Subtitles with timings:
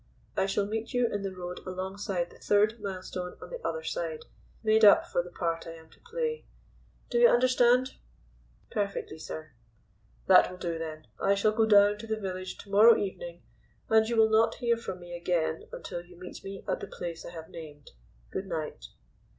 [0.35, 4.25] I shall meet you in the road alongside the third milestone on the other side,
[4.63, 6.47] made up for the part I am to play.
[7.11, 7.91] Do you understand?"
[8.71, 9.51] "Perfectly, sir."
[10.25, 11.05] "That will do then.
[11.21, 13.43] I shall go down to the village to morrow evening,
[13.89, 17.23] and you will not hear from me again until you meet me at the place
[17.23, 17.91] I have named.
[18.31, 18.85] Good night."